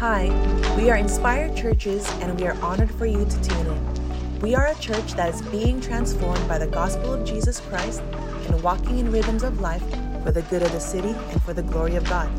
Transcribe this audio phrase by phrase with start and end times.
[0.00, 0.32] Hi,
[0.78, 4.40] we are Inspired Churches and we are honored for you to tune in.
[4.40, 8.62] We are a church that is being transformed by the gospel of Jesus Christ and
[8.62, 9.84] walking in rhythms of life
[10.22, 12.30] for the good of the city and for the glory of God.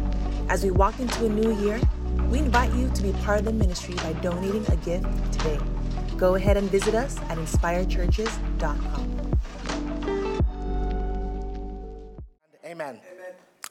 [0.49, 1.79] As we walk into a new year,
[2.31, 5.59] we invite you to be part of the ministry by donating a gift today.
[6.17, 9.37] Go ahead and visit us at inspiredchurches.com.
[12.65, 12.99] Amen.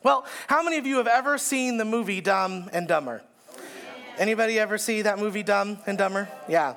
[0.04, 3.24] Well, how many of you have ever seen the movie Dumb and Dumber?
[4.20, 6.28] Anybody ever see that movie Dumb and Dumber?
[6.46, 6.74] Yeah.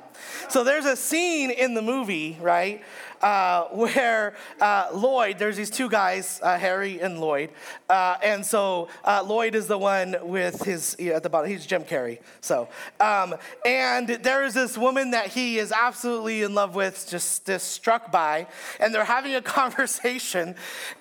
[0.47, 2.81] So there's a scene in the movie, right,
[3.23, 7.49] uh, where uh, Lloyd, there's these two guys, uh, Harry and Lloyd,
[7.89, 11.49] uh, and so uh, Lloyd is the one with his at the bottom.
[11.49, 12.19] He's Jim Carrey.
[12.41, 12.67] So,
[12.99, 17.71] um, and there is this woman that he is absolutely in love with, just, just
[17.71, 18.47] struck by,
[18.79, 20.55] and they're having a conversation,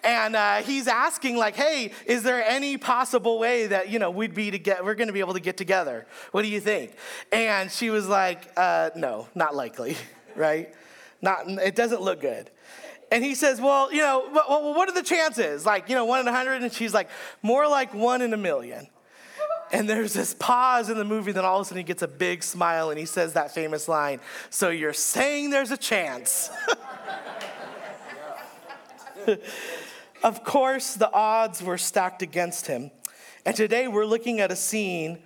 [0.05, 4.35] and uh, he's asking like, "Hey, is there any possible way that you know we'd
[4.35, 4.85] be to get?
[4.85, 6.07] We're going to be able to get together?
[6.31, 6.93] What do you think?"
[7.33, 9.97] And she was like, "No, not likely,
[10.37, 10.73] right?"
[11.23, 12.51] Not, it doesn't look good.
[13.13, 15.65] And he says, Well, you know, well, what are the chances?
[15.65, 16.63] Like, you know, one in a hundred?
[16.63, 17.09] And she's like,
[17.43, 18.89] More like one in a million.
[19.71, 22.09] And there's this pause in the movie, then all of a sudden he gets a
[22.09, 24.21] big smile and he says that famous line
[24.51, 26.51] So you're saying there's a chance?
[30.23, 32.91] of course, the odds were stacked against him.
[33.47, 35.21] And today we're looking at a scene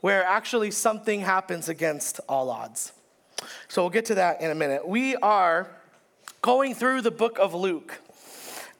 [0.00, 2.92] where actually something happens against all odds.
[3.68, 4.86] So we'll get to that in a minute.
[4.86, 5.68] We are
[6.42, 8.00] going through the book of Luke.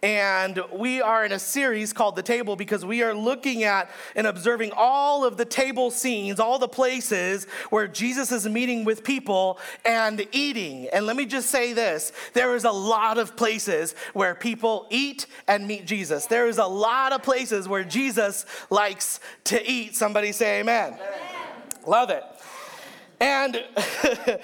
[0.03, 4.27] And we are in a series called The Table because we are looking at and
[4.27, 9.59] observing all of the table scenes, all the places where Jesus is meeting with people
[9.84, 10.87] and eating.
[10.93, 15.27] And let me just say this there is a lot of places where people eat
[15.49, 16.27] and meet Jesus.
[16.27, 19.97] There is a lot of places where Jesus likes to eat.
[19.97, 20.93] Somebody say amen.
[20.93, 21.27] amen.
[21.87, 22.23] Love it.
[23.20, 23.64] And,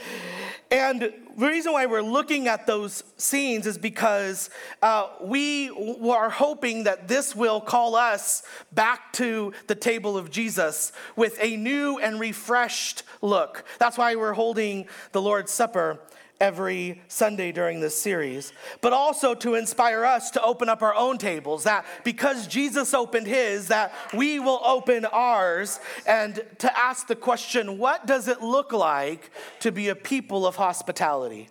[0.71, 4.51] and the reason why we're looking at those scenes is because
[4.81, 10.93] uh, we are hoping that this will call us back to the table of Jesus
[11.17, 13.65] with a new and refreshed look.
[13.79, 16.01] That's why we're holding the Lord's Supper
[16.43, 21.17] every Sunday during this series, but also to inspire us to open up our own
[21.17, 21.63] tables.
[21.63, 27.79] That because Jesus opened his, that we will open ours, and to ask the question
[27.79, 29.31] what does it look like
[29.61, 31.49] to be a people of hospitality?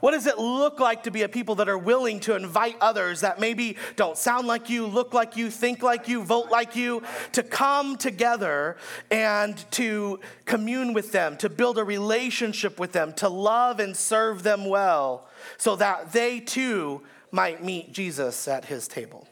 [0.00, 3.20] What does it look like to be a people that are willing to invite others
[3.20, 7.02] that maybe don't sound like you, look like you, think like you, vote like you,
[7.32, 8.76] to come together
[9.10, 14.42] and to commune with them, to build a relationship with them, to love and serve
[14.42, 15.26] them well,
[15.56, 19.26] so that they too might meet Jesus at his table?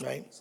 [0.00, 0.06] Right?
[0.06, 0.40] right?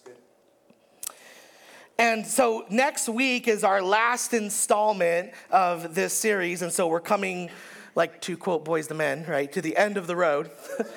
[1.98, 6.62] And so next week is our last installment of this series.
[6.62, 7.50] And so we're coming
[7.96, 10.52] like to quote Boyz II Men, right, to the end of the road.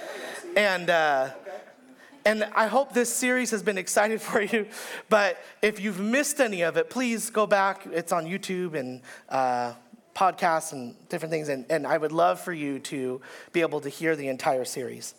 [0.56, 1.30] and, uh,
[2.24, 4.66] and I hope this series has been exciting for you.
[5.08, 7.86] But if you've missed any of it, please go back.
[7.86, 9.74] It's on YouTube and uh,
[10.14, 11.48] podcasts and different things.
[11.48, 13.20] And, and I would love for you to
[13.52, 15.14] be able to hear the entire series.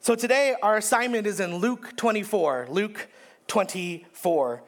[0.00, 2.68] So today, our assignment is in Luke 24.
[2.70, 3.08] Luke
[3.48, 4.62] 24.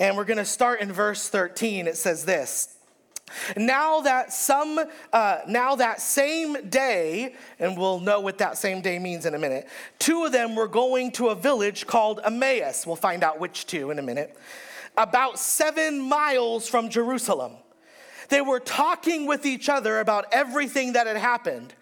[0.00, 1.86] And we're going to start in verse 13.
[1.86, 2.76] It says this.
[3.56, 4.80] Now that some,
[5.12, 9.38] uh, now that same day, and we'll know what that same day means in a
[9.38, 9.68] minute,
[9.98, 12.86] two of them were going to a village called Emmaus.
[12.86, 14.36] We'll find out which two in a minute.
[14.96, 17.52] About seven miles from Jerusalem.
[18.28, 21.74] They were talking with each other about everything that had happened.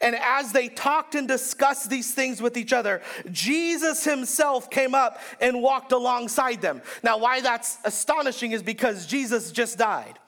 [0.00, 5.20] And as they talked and discussed these things with each other, Jesus himself came up
[5.40, 6.82] and walked alongside them.
[7.02, 10.18] Now, why that's astonishing is because Jesus just died.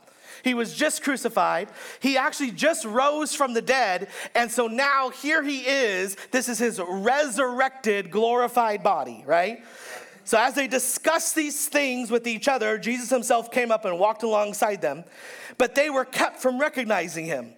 [0.42, 1.68] He was just crucified.
[2.00, 4.08] He actually just rose from the dead.
[4.34, 6.16] And so now here he is.
[6.30, 9.62] This is his resurrected, glorified body, right?
[10.24, 14.22] So as they discussed these things with each other, Jesus himself came up and walked
[14.22, 15.04] alongside them,
[15.56, 17.54] but they were kept from recognizing him.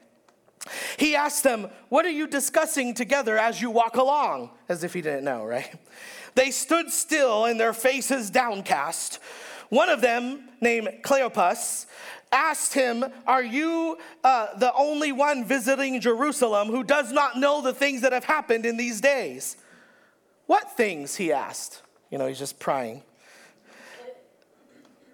[0.96, 4.50] He asked them, What are you discussing together as you walk along?
[4.69, 5.75] As if he didn't know, right?
[6.37, 9.19] They stood still and their faces downcast.
[9.69, 11.87] One of them, named Cleopas,
[12.32, 17.74] asked him, Are you uh, the only one visiting Jerusalem who does not know the
[17.74, 19.56] things that have happened in these days?
[20.46, 21.16] What things?
[21.16, 21.82] He asked.
[22.10, 23.02] You know, he's just prying.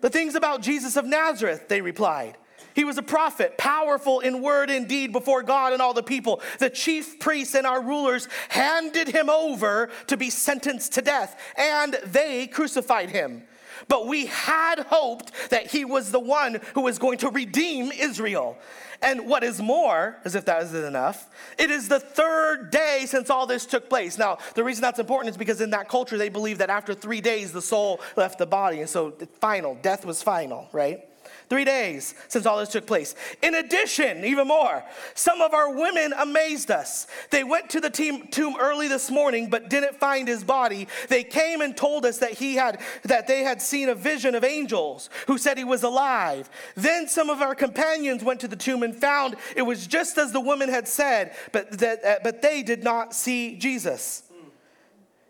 [0.00, 2.36] The things about Jesus of Nazareth, they replied.
[2.74, 6.42] He was a prophet, powerful in word and deed before God and all the people.
[6.58, 11.94] The chief priests and our rulers handed him over to be sentenced to death, and
[12.04, 13.44] they crucified him.
[13.88, 18.58] But we had hoped that he was the one who was going to redeem Israel.
[19.02, 21.28] And what is more, as if that isn't enough,
[21.58, 24.18] it is the third day since all this took place.
[24.18, 27.20] Now, the reason that's important is because in that culture, they believed that after three
[27.20, 28.80] days, the soul left the body.
[28.80, 31.06] And so, final, death was final, right?
[31.48, 33.14] Three days since all this took place.
[33.40, 34.82] In addition, even more,
[35.14, 37.06] some of our women amazed us.
[37.30, 40.88] They went to the tomb early this morning but didn't find his body.
[41.08, 44.42] They came and told us that he had that they had seen a vision of
[44.42, 46.50] angels who said he was alive.
[46.74, 50.32] Then some of our companions went to the tomb and found it was just as
[50.32, 54.24] the woman had said, but that uh, but they did not see Jesus.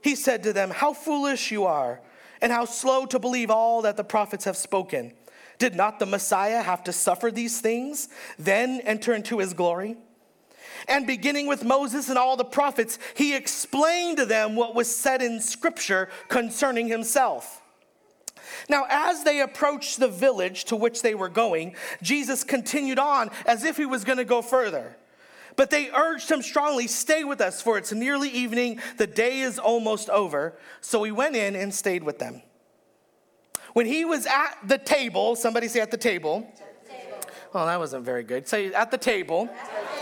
[0.00, 2.00] He said to them, "How foolish you are,
[2.40, 5.12] and how slow to believe all that the prophets have spoken."
[5.58, 8.08] Did not the Messiah have to suffer these things,
[8.38, 9.96] then enter into his glory?
[10.88, 15.22] And beginning with Moses and all the prophets, he explained to them what was said
[15.22, 17.62] in scripture concerning himself.
[18.68, 23.64] Now, as they approached the village to which they were going, Jesus continued on as
[23.64, 24.96] if he was going to go further.
[25.56, 28.80] But they urged him strongly, Stay with us, for it's nearly evening.
[28.98, 30.58] The day is almost over.
[30.80, 32.42] So he went in and stayed with them.
[33.76, 36.50] When he was at the table, somebody say at the table.
[37.54, 38.48] Oh, that wasn't very good.
[38.48, 39.50] Say at the table.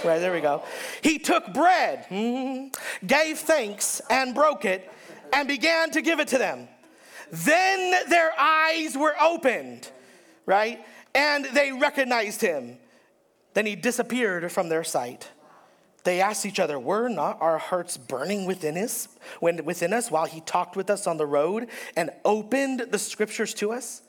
[0.05, 0.63] Right, there we go.
[1.03, 2.69] He took bread, mm-hmm,
[3.05, 4.89] gave thanks, and broke it,
[5.33, 6.69] and began to give it to them.
[7.33, 9.91] Then their eyes were opened,
[10.47, 10.87] right?
[11.13, 12.79] And they recognized him.
[13.55, 15.33] Then he disappeared from their sight.
[16.05, 19.09] They asked each other, Were not our hearts burning within us,
[19.41, 23.55] when, within us while he talked with us on the road and opened the scriptures
[23.55, 24.03] to us?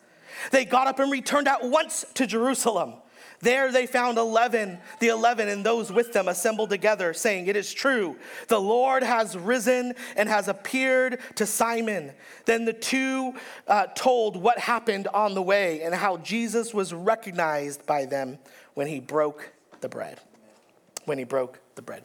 [0.52, 2.96] They got up and returned at once to Jerusalem.
[3.40, 7.74] There they found 11, the 11 and those with them assembled together, saying, It is
[7.74, 12.12] true, the Lord has risen and has appeared to Simon.
[12.46, 13.34] Then the two
[13.68, 18.38] uh, told what happened on the way and how Jesus was recognized by them
[18.74, 19.52] when he broke
[19.82, 20.20] the bread.
[21.06, 22.04] When he broke the bread.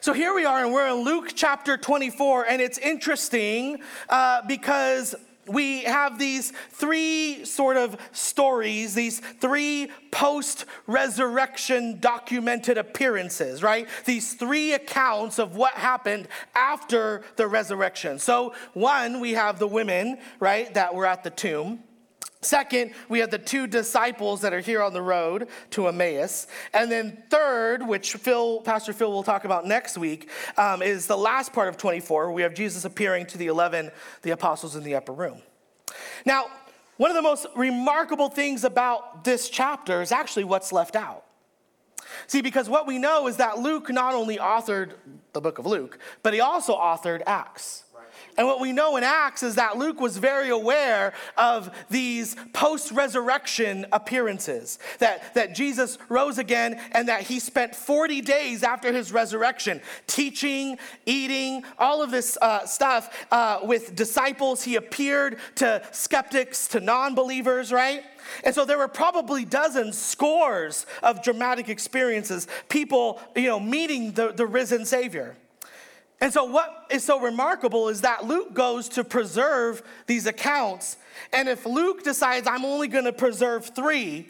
[0.00, 5.14] So here we are, and we're in Luke chapter 24, and it's interesting uh, because
[5.48, 13.88] we have these three sort of stories, these three post resurrection documented appearances, right?
[14.04, 18.18] These three accounts of what happened after the resurrection.
[18.18, 21.80] So, one, we have the women, right, that were at the tomb.
[22.46, 26.46] Second, we have the two disciples that are here on the road to Emmaus.
[26.72, 31.16] And then third, which Phil, Pastor Phil will talk about next week, um, is the
[31.16, 32.30] last part of 24.
[32.30, 33.90] We have Jesus appearing to the 11,
[34.22, 35.42] the apostles in the upper room.
[36.24, 36.46] Now,
[36.98, 41.24] one of the most remarkable things about this chapter is actually what's left out.
[42.28, 44.92] See, because what we know is that Luke not only authored
[45.32, 47.84] the book of Luke, but he also authored Acts.
[48.36, 52.92] And what we know in Acts is that Luke was very aware of these post
[52.92, 59.12] resurrection appearances, that, that Jesus rose again and that he spent 40 days after his
[59.12, 64.62] resurrection teaching, eating, all of this uh, stuff uh, with disciples.
[64.62, 68.02] He appeared to skeptics, to non believers, right?
[68.44, 74.32] And so there were probably dozens, scores of dramatic experiences, people, you know, meeting the,
[74.32, 75.36] the risen Savior.
[76.20, 80.96] And so, what is so remarkable is that Luke goes to preserve these accounts.
[81.32, 84.26] And if Luke decides, I'm only going to preserve three,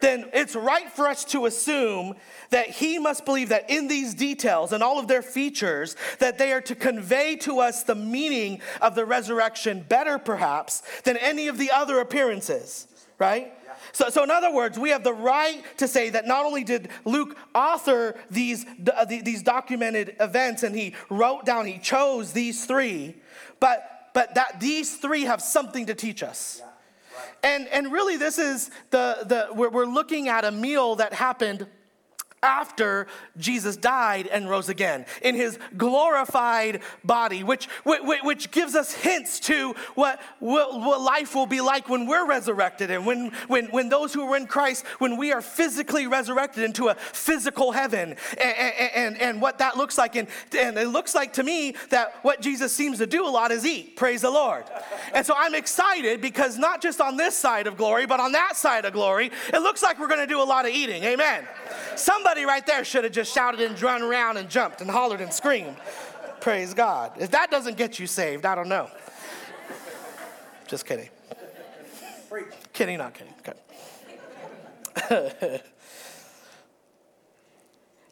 [0.00, 2.14] then it's right for us to assume
[2.50, 6.52] that he must believe that in these details and all of their features that they
[6.52, 11.58] are to convey to us the meaning of the resurrection better perhaps than any of
[11.58, 12.86] the other appearances
[13.18, 13.52] right
[13.92, 16.88] so, so, in other words, we have the right to say that not only did
[17.04, 23.16] Luke author these, uh, these documented events and he wrote down, he chose these three,
[23.58, 26.62] but, but that these three have something to teach us.
[27.42, 31.66] And, and really, this is the, the we're, we're looking at a meal that happened
[32.42, 33.06] after
[33.36, 39.74] Jesus died and rose again in his glorified body, which, which gives us hints to
[39.94, 44.22] what, what life will be like when we're resurrected and when, when, when those who
[44.22, 49.42] are in Christ, when we are physically resurrected into a physical heaven and, and, and
[49.42, 50.16] what that looks like.
[50.16, 53.50] And, and it looks like to me that what Jesus seems to do a lot
[53.52, 53.96] is eat.
[53.96, 54.64] Praise the Lord.
[55.12, 58.56] And so I'm excited because not just on this side of glory, but on that
[58.56, 61.04] side of glory, it looks like we're going to do a lot of eating.
[61.04, 61.46] Amen.
[61.96, 65.32] Somebody right there should have just shouted and run around and jumped and hollered and
[65.32, 65.76] screamed.
[66.40, 67.12] Praise God.
[67.18, 68.88] If that doesn't get you saved, I don't know.
[70.66, 71.08] Just kidding.
[72.72, 73.34] Kidding, not kidding.
[73.40, 73.52] Okay.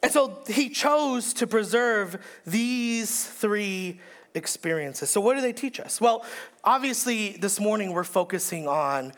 [0.03, 3.99] and so he chose to preserve these three
[4.35, 5.09] experiences.
[5.09, 5.99] So, what do they teach us?
[5.99, 6.25] Well,
[6.63, 9.13] obviously, this morning we're focusing on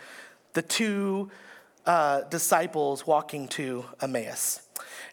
[0.54, 1.32] the two
[1.86, 4.62] uh, disciples walking to Emmaus.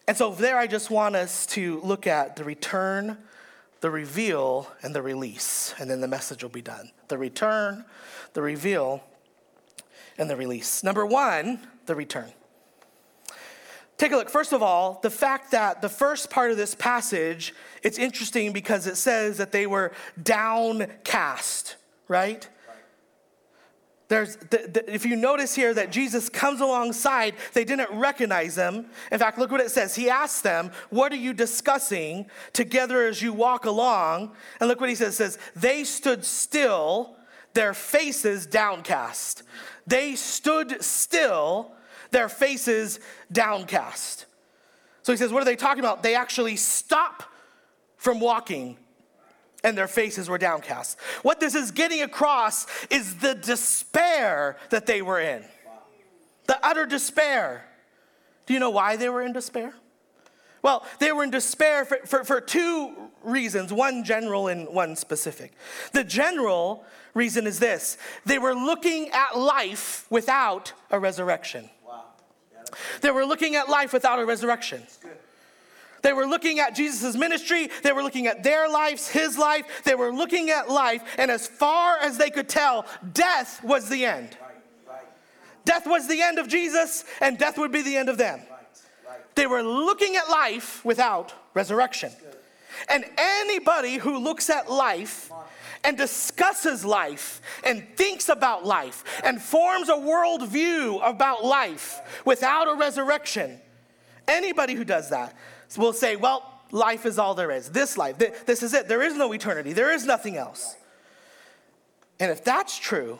[0.07, 3.17] And so, there I just want us to look at the return,
[3.81, 5.73] the reveal, and the release.
[5.79, 6.91] And then the message will be done.
[7.07, 7.85] The return,
[8.33, 9.03] the reveal,
[10.17, 10.83] and the release.
[10.83, 12.31] Number one, the return.
[13.97, 14.29] Take a look.
[14.29, 18.87] First of all, the fact that the first part of this passage, it's interesting because
[18.87, 21.75] it says that they were downcast,
[22.07, 22.47] right?
[24.09, 28.87] There's, the, the, if you notice here that Jesus comes alongside, they didn't recognize him.
[29.11, 29.95] In fact, look what it says.
[29.95, 34.31] He asked them, What are you discussing together as you walk along?
[34.59, 35.13] And look what he says.
[35.13, 37.17] It says, They stood still,
[37.53, 39.43] their faces downcast.
[39.85, 41.73] They stood still,
[42.09, 42.99] their faces
[43.31, 44.25] downcast.
[45.03, 46.01] So he says, What are they talking about?
[46.01, 47.23] They actually stop
[47.97, 48.77] from walking
[49.63, 50.99] and their faces were downcast.
[51.21, 55.43] What this is getting across is the despair that they were in,
[56.47, 57.65] the utter despair.
[58.45, 59.73] Do you know why they were in despair?
[60.61, 65.53] Well, they were in despair for, for, for, two reasons one general and one specific.
[65.93, 71.69] The general reason is this they were looking at life without a resurrection.
[71.85, 72.05] Wow!
[73.01, 74.83] They were looking at life without a resurrection.
[76.01, 77.69] They were looking at Jesus' ministry.
[77.83, 79.83] They were looking at their lives, his life.
[79.83, 84.05] They were looking at life, and as far as they could tell, death was the
[84.05, 84.37] end.
[85.65, 88.39] Death was the end of Jesus, and death would be the end of them.
[89.35, 92.11] They were looking at life without resurrection.
[92.87, 95.31] And anybody who looks at life
[95.83, 102.75] and discusses life and thinks about life and forms a worldview about life without a
[102.75, 103.59] resurrection,
[104.27, 105.35] anybody who does that
[105.77, 107.69] will say, well, life is all there is.
[107.69, 108.87] This life, this is it.
[108.87, 110.75] There is no eternity, there is nothing else.
[112.19, 113.19] And if that's true,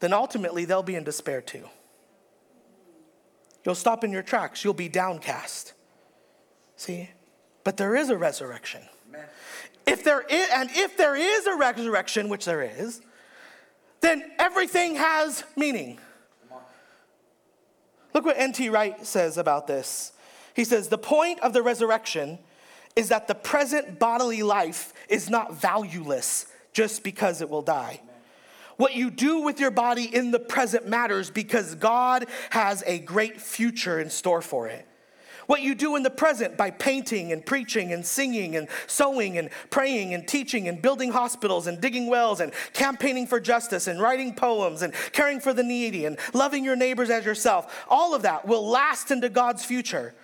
[0.00, 1.68] then ultimately they'll be in despair too.
[3.64, 5.74] You'll stop in your tracks, you'll be downcast.
[6.76, 7.10] See?
[7.62, 8.82] But there is a resurrection.
[9.86, 13.02] If there is, and if there is a resurrection, which there is,
[14.00, 15.98] then everything has meaning.
[18.14, 18.68] Look what N.T.
[18.70, 20.12] Wright says about this.
[20.54, 22.38] He says, The point of the resurrection
[22.96, 28.00] is that the present bodily life is not valueless just because it will die.
[28.76, 33.40] What you do with your body in the present matters because God has a great
[33.40, 34.86] future in store for it.
[35.46, 39.50] What you do in the present by painting and preaching and singing and sewing and
[39.68, 44.32] praying and teaching and building hospitals and digging wells and campaigning for justice and writing
[44.32, 48.46] poems and caring for the needy and loving your neighbors as yourself, all of that
[48.46, 50.14] will last into God's future.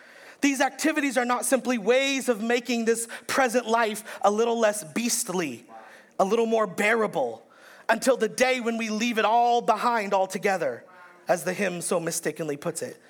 [0.40, 5.64] These activities are not simply ways of making this present life a little less beastly,
[6.18, 7.42] a little more bearable,
[7.88, 10.84] until the day when we leave it all behind altogether,
[11.28, 13.00] as the hymn so mistakenly puts it.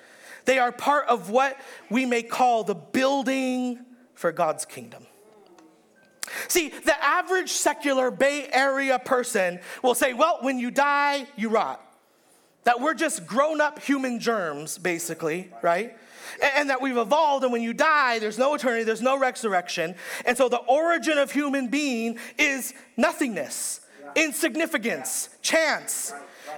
[0.45, 1.57] They are part of what
[1.89, 3.79] we may call the building
[4.13, 5.05] for God's kingdom.
[6.47, 11.83] See, the average secular Bay Area person will say, well, when you die, you rot.
[12.63, 15.97] That we're just grown up human germs, basically, right?
[16.55, 19.95] And that we've evolved, and when you die, there's no eternity, there's no resurrection.
[20.25, 23.81] And so the origin of human being is nothingness,
[24.15, 26.13] insignificance, chance.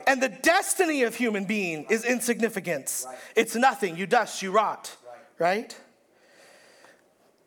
[0.07, 3.05] And the destiny of human being is insignificance.
[3.07, 3.17] Right.
[3.35, 3.97] It's nothing.
[3.97, 4.95] You dust, you rot,
[5.39, 5.57] right?
[5.57, 5.77] right?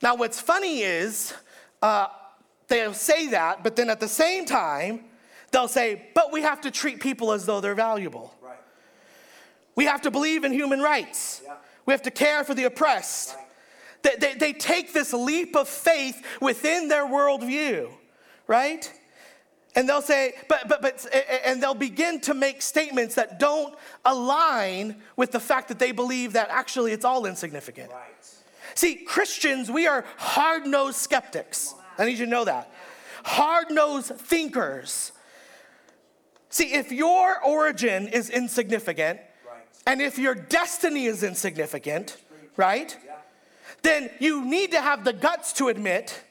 [0.03, 1.33] Now, what's funny is
[1.81, 2.09] uh,
[2.69, 5.05] they'll say that, but then at the same time,
[5.51, 8.35] they'll say, but we have to treat people as though they're valuable.
[8.43, 8.57] Right.
[9.75, 11.43] We have to believe in human rights.
[11.45, 11.55] Yeah.
[11.87, 13.37] We have to care for the oppressed.
[14.03, 17.91] They, they, they take this leap of faith within their worldview,
[18.47, 18.93] right?
[19.75, 21.07] And they'll say, but, but, but,
[21.45, 23.75] and they'll begin to make statements that don't
[24.05, 27.91] align with the fact that they believe that actually it's all insignificant.
[27.91, 28.03] Right.
[28.75, 31.75] See, Christians, we are hard nosed skeptics.
[31.99, 32.73] I need you to know that.
[33.25, 35.13] Hard nosed thinkers.
[36.51, 39.21] See, if your origin is insignificant.
[39.87, 42.17] And if your destiny is insignificant,
[42.57, 42.97] right,
[43.83, 46.23] then you need to have the guts to admit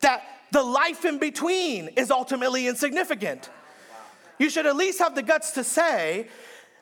[0.00, 3.50] that the life in between is ultimately insignificant.
[4.38, 6.28] You should at least have the guts to say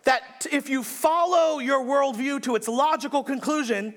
[0.05, 3.95] that if you follow your worldview to its logical conclusion,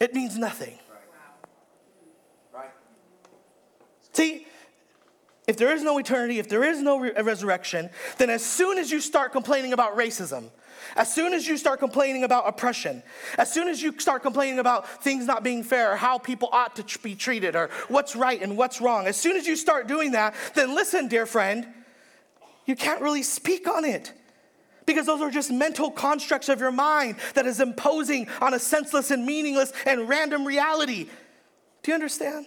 [0.00, 0.78] it means nothing.
[4.12, 4.46] See,
[5.46, 8.90] if there is no eternity, if there is no re- resurrection, then as soon as
[8.90, 10.50] you start complaining about racism,
[10.96, 13.02] as soon as you start complaining about oppression,
[13.38, 16.76] as soon as you start complaining about things not being fair, or how people ought
[16.76, 20.12] to be treated, or what's right and what's wrong, as soon as you start doing
[20.12, 21.66] that, then listen, dear friend,
[22.66, 24.12] you can't really speak on it.
[24.84, 29.12] Because those are just mental constructs of your mind that is imposing on a senseless
[29.12, 31.08] and meaningless and random reality.
[31.82, 32.46] Do you understand?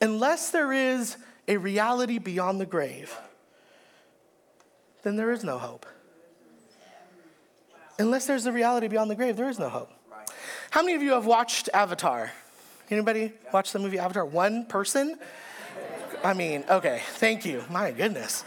[0.00, 1.16] Unless there is
[1.46, 3.14] a reality beyond the grave,
[5.02, 5.84] then there is no hope.
[7.98, 9.90] Unless there's a reality beyond the grave, there is no hope.
[10.70, 12.32] How many of you have watched Avatar?
[12.90, 14.24] Anybody watch the movie Avatar?
[14.24, 15.18] One person?
[16.24, 17.62] I mean, okay, thank you.
[17.70, 18.44] My goodness.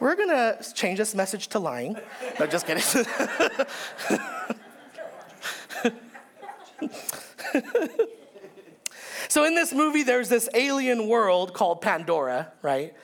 [0.00, 1.96] We're gonna change this message to lying.
[2.38, 2.82] No, just kidding.
[9.28, 12.94] so in this movie, there's this alien world called Pandora, right?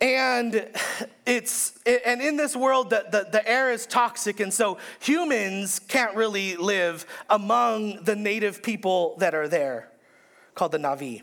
[0.00, 0.66] And
[1.26, 6.16] it's and in this world the, the, the, air is toxic, and so humans can't
[6.16, 9.90] really live among the native people that are there,
[10.54, 11.22] called the Na'vi.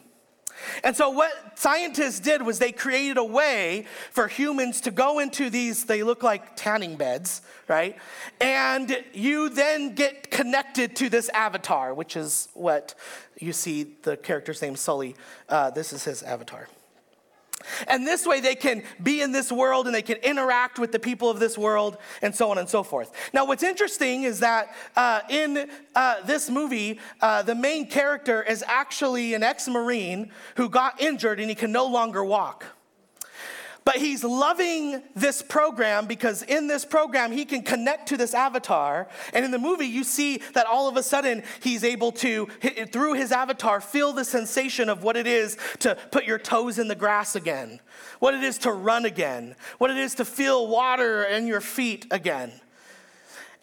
[0.84, 5.50] And so, what scientists did was they created a way for humans to go into
[5.50, 7.98] these, they look like tanning beds, right?
[8.42, 12.96] And you then get connected to this avatar, which is what
[13.40, 15.16] you see the character's name, Sully.
[15.48, 16.68] Uh, this is his avatar.
[17.88, 21.00] And this way they can be in this world and they can interact with the
[21.00, 23.12] people of this world and so on and so forth.
[23.34, 28.64] Now, what's interesting is that uh, in uh, this movie, uh, the main character is
[28.68, 32.77] actually an ex Marine who got injured and he can no longer walk.
[33.88, 39.08] But he's loving this program because in this program, he can connect to this avatar.
[39.32, 42.48] And in the movie, you see that all of a sudden he's able to,
[42.92, 46.90] through his avatar, feel the sensation of what it is to put your toes in
[46.90, 47.80] the grass again,
[48.20, 52.08] what it is to run again, what it is to feel water in your feet
[52.12, 52.52] again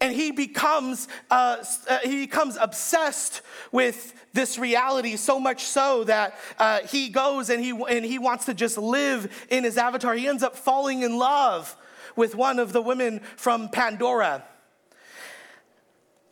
[0.05, 3.41] and he becomes uh, uh, he becomes obsessed
[3.73, 8.45] with this reality so much so that uh, he goes and he and he wants
[8.45, 10.13] to just live in his avatar.
[10.15, 11.75] He ends up falling in love
[12.17, 14.45] with one of the women from Pandora,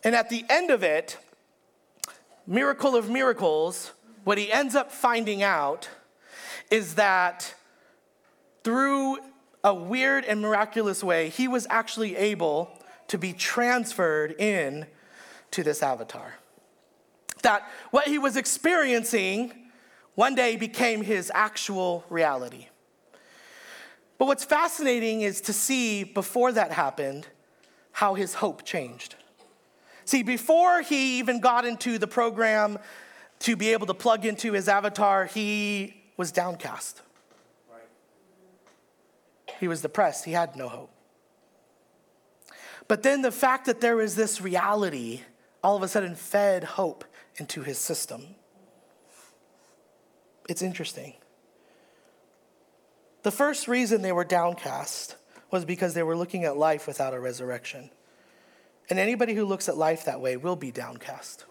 [0.04, 1.16] and at the end of it,
[2.46, 3.92] miracle of miracles,
[4.24, 5.88] what he ends up finding out
[6.70, 7.54] is that
[8.64, 9.16] through
[9.64, 12.78] a weird and miraculous way, he was actually able
[13.12, 14.86] to be transferred in
[15.50, 16.32] to this avatar.
[17.42, 19.52] That what he was experiencing
[20.14, 22.68] one day became his actual reality.
[24.16, 27.26] But what's fascinating is to see before that happened
[27.90, 29.16] how his hope changed.
[30.06, 32.78] See, before he even got into the program
[33.40, 37.02] to be able to plug into his avatar, he was downcast.
[39.60, 40.24] He was depressed.
[40.24, 40.91] He had no hope.
[42.92, 45.22] But then the fact that there is this reality
[45.64, 47.06] all of a sudden fed hope
[47.38, 48.34] into his system.
[50.46, 51.14] It's interesting.
[53.22, 55.16] The first reason they were downcast
[55.50, 57.88] was because they were looking at life without a resurrection.
[58.90, 61.46] And anybody who looks at life that way will be downcast.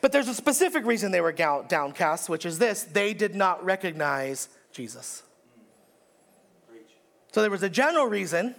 [0.00, 4.48] But there's a specific reason they were downcast, which is this they did not recognize
[4.72, 5.22] Jesus.
[6.68, 6.78] Mm.
[7.30, 8.56] So there was a general reason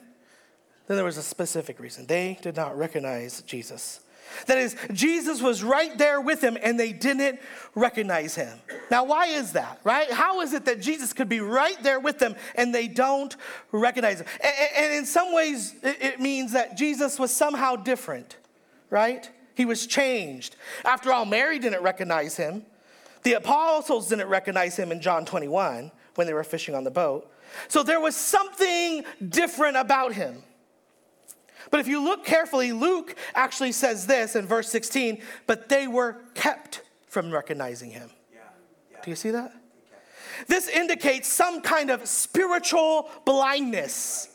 [0.88, 2.06] then there was a specific reason.
[2.06, 4.02] They did not recognize Jesus.
[4.48, 7.40] That is, Jesus was right there with them and they didn't
[7.74, 8.60] recognize him.
[8.92, 10.12] Now, why is that, right?
[10.12, 13.36] How is it that Jesus could be right there with them and they don't
[13.72, 14.28] recognize him?
[14.76, 18.38] And in some ways, it means that Jesus was somehow different,
[18.90, 19.30] right?
[19.56, 20.56] He was changed.
[20.84, 22.66] After all, Mary didn't recognize him.
[23.24, 27.32] The apostles didn't recognize him in John 21 when they were fishing on the boat.
[27.70, 30.44] So there was something different about him.
[31.72, 36.18] But if you look carefully, Luke actually says this in verse 16, but they were
[36.34, 38.10] kept from recognizing him.
[38.34, 38.40] Yeah,
[38.92, 38.98] yeah.
[39.04, 39.54] Do you see that?
[40.48, 44.30] This indicates some kind of spiritual blindness.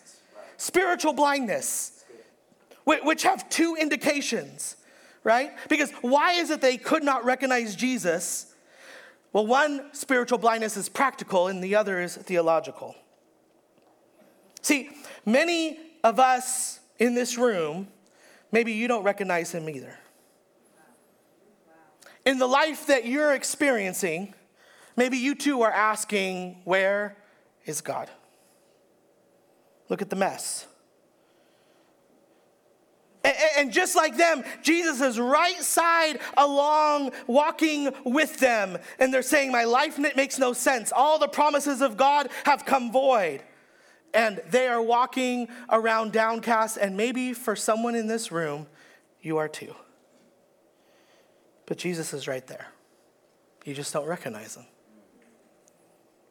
[0.56, 2.04] Spiritual blindness,
[2.84, 4.76] which have two indications,
[5.24, 5.52] right?
[5.68, 8.54] Because why is it they could not recognize Jesus?
[9.32, 12.94] Well, one spiritual blindness is practical, and the other is theological.
[14.60, 14.90] See,
[15.24, 17.88] many of us in this room,
[18.52, 19.98] maybe you don't recognize him either.
[22.24, 24.34] In the life that you're experiencing,
[24.94, 27.16] maybe you too are asking, Where
[27.64, 28.10] is God?
[29.88, 30.66] Look at the mess.
[33.56, 38.78] And just like them, Jesus is right side along, walking with them.
[38.98, 40.92] And they're saying, My life makes no sense.
[40.92, 43.42] All the promises of God have come void.
[44.12, 46.76] And they are walking around downcast.
[46.76, 48.66] And maybe for someone in this room,
[49.20, 49.74] you are too.
[51.66, 52.68] But Jesus is right there.
[53.64, 54.66] You just don't recognize him.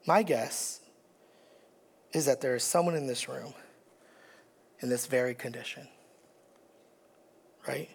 [0.05, 0.81] My guess
[2.11, 3.53] is that there is someone in this room
[4.79, 5.87] in this very condition
[7.69, 7.89] right?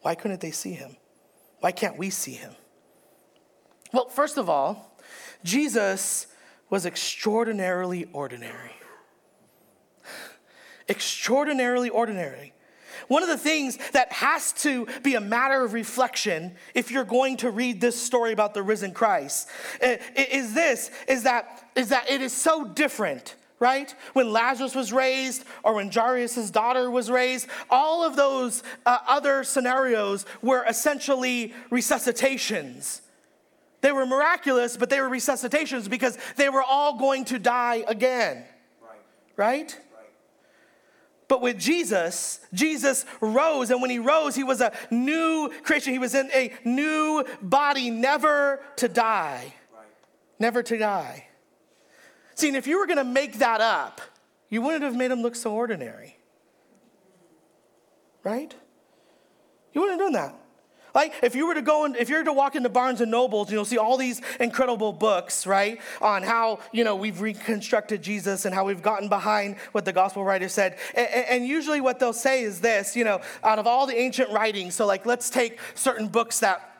[0.00, 0.96] Why couldn't they see him?
[1.60, 2.54] Why can't we see him?
[3.92, 4.96] Well, first of all,
[5.44, 6.26] Jesus
[6.72, 8.72] was extraordinarily ordinary.
[10.88, 12.54] extraordinarily ordinary.
[13.08, 17.36] One of the things that has to be a matter of reflection if you're going
[17.38, 19.50] to read this story about the risen Christ
[19.82, 23.94] is this is that is that it is so different right?
[24.12, 29.44] When Lazarus was raised or when Jairus' daughter was raised, all of those uh, other
[29.44, 33.01] scenarios were essentially resuscitations.
[33.82, 38.44] They were miraculous, but they were resuscitations because they were all going to die again.
[38.80, 38.96] Right?
[39.36, 39.80] right?
[41.26, 45.92] But with Jesus, Jesus rose, and when he rose, he was a new creation.
[45.92, 49.54] He was in a new body, never to die.
[49.74, 49.86] Right.
[50.38, 51.26] Never to die.
[52.34, 54.00] See, and if you were going to make that up,
[54.48, 56.18] you wouldn't have made him look so ordinary.
[58.22, 58.54] Right?
[59.72, 60.41] You wouldn't have done that.
[60.94, 63.10] Like if you were to go and if you were to walk into Barnes and
[63.10, 68.44] Nobles, you'll see all these incredible books, right, on how you know we've reconstructed Jesus
[68.44, 70.76] and how we've gotten behind what the gospel writer said.
[70.94, 74.30] And, and usually, what they'll say is this, you know, out of all the ancient
[74.30, 74.74] writings.
[74.74, 76.71] So, like, let's take certain books that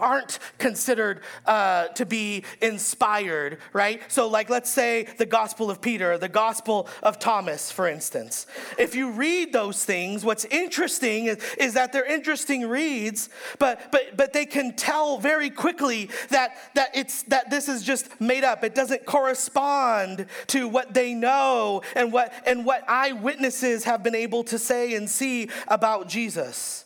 [0.00, 4.02] aren't considered uh, to be inspired, right?
[4.08, 8.46] So, like, let's say the Gospel of Peter, the Gospel of Thomas, for instance.
[8.78, 14.16] If you read those things, what's interesting is, is that they're interesting reads, but but
[14.16, 18.64] but they can tell very quickly that that it's that this is just made up.
[18.64, 24.44] It doesn't correspond to what they know and what and what eyewitnesses have been able
[24.44, 26.84] to say and see about Jesus.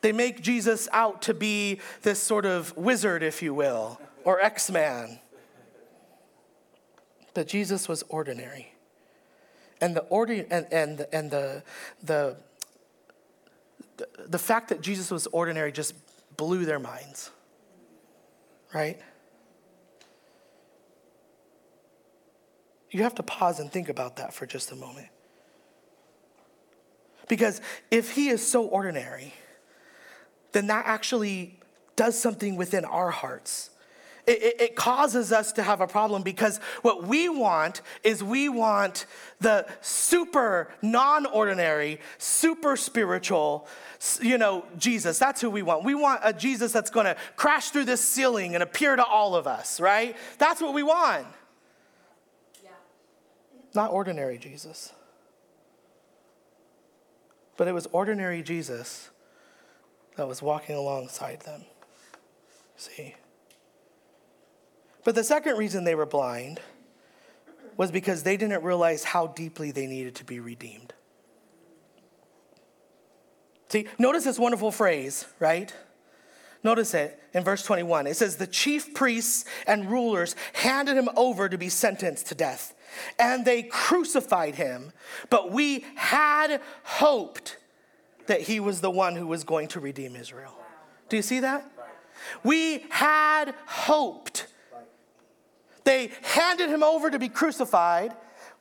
[0.00, 4.70] They make Jesus out to be this sort of wizard, if you will, or X
[4.70, 5.18] Man.
[7.34, 8.72] But Jesus was ordinary.
[9.80, 11.62] And the, ordi- and, and, and the,
[12.02, 12.36] the,
[14.26, 15.94] the fact that Jesus was ordinary just
[16.36, 17.30] blew their minds,
[18.74, 18.98] right?
[22.90, 25.08] You have to pause and think about that for just a moment.
[27.28, 27.60] Because
[27.90, 29.32] if he is so ordinary,
[30.52, 31.58] then that actually
[31.96, 33.70] does something within our hearts.
[34.26, 38.48] It, it, it, causes us to have a problem because what we want is we
[38.48, 39.06] want
[39.40, 43.66] the super non ordinary, super spiritual,
[44.20, 45.18] you know, Jesus.
[45.18, 45.84] That's who we want.
[45.84, 49.46] We want a Jesus that's gonna crash through this ceiling and appear to all of
[49.46, 50.16] us, right?
[50.38, 51.26] That's what we want.
[52.62, 52.70] Yeah.
[53.74, 54.92] Not ordinary Jesus.
[57.56, 59.10] But it was ordinary Jesus
[60.20, 61.64] that was walking alongside them.
[62.76, 63.14] See?
[65.02, 66.60] But the second reason they were blind
[67.78, 70.92] was because they didn't realize how deeply they needed to be redeemed.
[73.70, 75.72] See, notice this wonderful phrase, right?
[76.62, 78.06] Notice it in verse 21.
[78.06, 82.74] It says, The chief priests and rulers handed him over to be sentenced to death,
[83.18, 84.92] and they crucified him.
[85.30, 87.56] But we had hoped
[88.30, 90.56] that he was the one who was going to redeem Israel.
[91.08, 91.68] Do you see that?
[92.44, 94.46] We had hoped.
[95.82, 98.14] They handed him over to be crucified.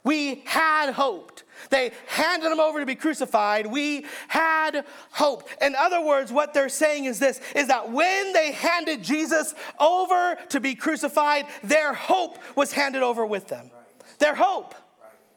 [0.03, 1.43] We had hoped.
[1.69, 3.67] They handed him over to be crucified.
[3.67, 5.47] We had hope.
[5.61, 10.35] In other words, what they're saying is this is that when they handed Jesus over
[10.49, 13.69] to be crucified, their hope was handed over with them.
[14.17, 14.73] Their hope.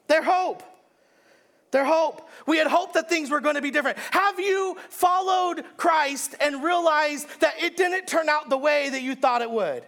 [0.07, 0.63] Their hope
[1.73, 2.29] their hope.
[2.47, 3.99] We had hoped that things were going to be different.
[4.11, 9.15] Have you followed Christ and realized that it didn't turn out the way that you
[9.17, 9.83] thought it would?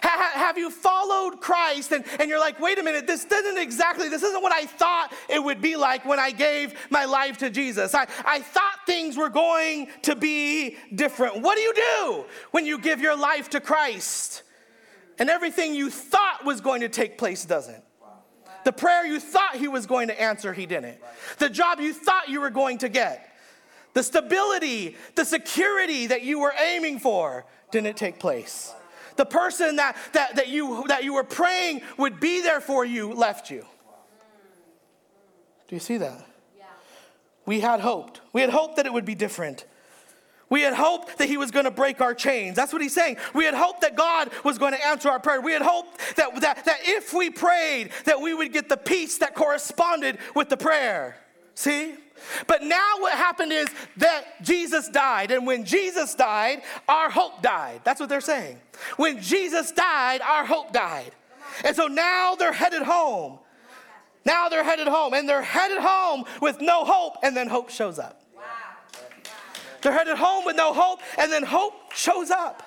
[0.00, 4.22] Have you followed Christ and, and you're like, wait a minute, this didn't exactly, this
[4.22, 7.94] isn't what I thought it would be like when I gave my life to Jesus.
[7.94, 11.42] I, I thought things were going to be different.
[11.42, 14.42] What do you do when you give your life to Christ
[15.18, 17.84] and everything you thought was going to take place doesn't?
[18.64, 20.98] The prayer you thought he was going to answer, he didn't.
[21.38, 23.30] The job you thought you were going to get.
[23.92, 28.72] The stability, the security that you were aiming for didn't take place.
[29.16, 33.12] The person that, that, that, you, that you were praying would be there for you
[33.12, 33.64] left you.
[35.68, 36.26] Do you see that?
[37.46, 38.20] We had hoped.
[38.32, 39.66] We had hoped that it would be different.
[40.50, 42.56] We had hoped that he was going to break our chains.
[42.56, 43.16] That's what he's saying.
[43.34, 45.40] We had hoped that God was going to answer our prayer.
[45.40, 49.18] We had hoped that, that, that if we prayed, that we would get the peace
[49.18, 51.16] that corresponded with the prayer.
[51.54, 51.94] See?
[52.46, 55.30] But now what happened is that Jesus died.
[55.30, 57.80] And when Jesus died, our hope died.
[57.84, 58.60] That's what they're saying.
[58.96, 61.12] When Jesus died, our hope died.
[61.64, 63.38] And so now they're headed home.
[64.24, 65.14] Now they're headed home.
[65.14, 67.16] And they're headed home with no hope.
[67.22, 68.23] And then hope shows up.
[69.84, 72.62] They're headed home with no hope, and then hope shows up.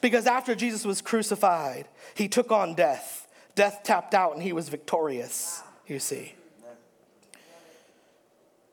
[0.00, 3.28] Because after Jesus was crucified, he took on death.
[3.54, 6.34] Death tapped out, and he was victorious, you see.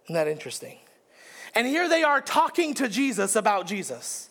[0.06, 0.80] Isn't that interesting?
[1.54, 4.30] And here they are talking to Jesus about Jesus.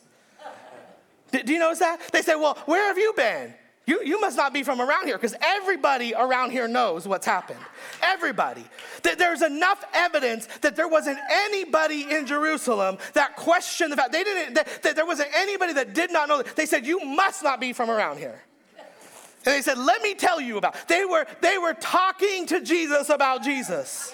[1.30, 2.00] Do you notice that?
[2.12, 3.54] They say, Well, where have you been?
[3.86, 7.60] You, you must not be from around here because everybody around here knows what's happened.
[8.02, 8.64] Everybody.
[9.04, 14.10] That there's enough evidence that there wasn't anybody in Jerusalem that questioned the fact.
[14.10, 16.42] They didn't, that, that there wasn't anybody that did not know.
[16.42, 18.42] They said, You must not be from around here.
[18.76, 20.88] And they said, Let me tell you about.
[20.88, 24.12] They were, they were talking to Jesus about Jesus.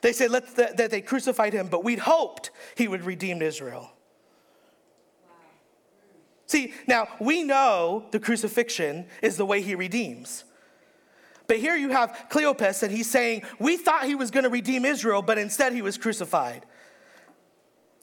[0.00, 3.92] They said let that they crucified him, but we'd hoped he would redeem Israel.
[6.48, 10.44] See, now we know the crucifixion is the way he redeems.
[11.46, 14.84] But here you have Cleopas, and he's saying, We thought he was going to redeem
[14.84, 16.64] Israel, but instead he was crucified.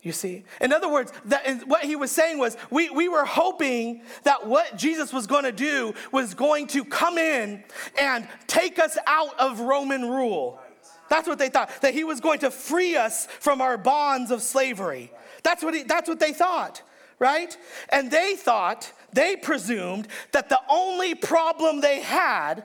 [0.03, 0.43] You see?
[0.62, 4.77] In other words, that, what he was saying was, we, we were hoping that what
[4.77, 7.63] Jesus was going to do was going to come in
[7.99, 10.60] and take us out of Roman rule.
[11.10, 14.43] That's what they thought, that he was going to free us from our bonds of
[14.43, 15.12] slavery.
[15.41, 16.84] That's what, he, that's what they thought
[17.19, 17.58] right?
[17.89, 22.63] And they thought, they presumed that the only problem they had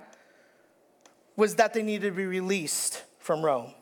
[1.36, 3.72] was that they needed to be released from Rome.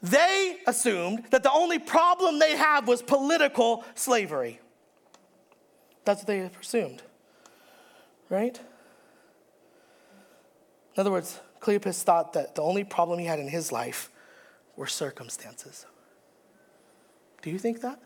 [0.00, 4.60] They assumed that the only problem they have was political slavery.
[6.04, 7.02] That's what they presumed,
[8.30, 8.58] right?
[10.94, 14.10] In other words, Cleopas thought that the only problem he had in his life
[14.76, 15.84] were circumstances.
[17.42, 18.00] Do you think that?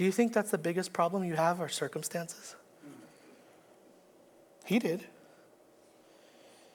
[0.00, 2.56] Do you think that's the biggest problem you have, are circumstances?
[4.64, 5.04] He did.